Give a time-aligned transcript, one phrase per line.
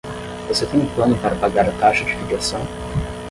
[0.47, 2.59] Você tem um plano para pagar a taxa de filiação?